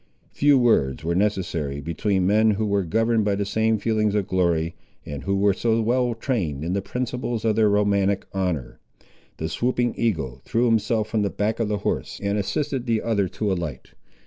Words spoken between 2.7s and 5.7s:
governed by the same feelings of glory, and who were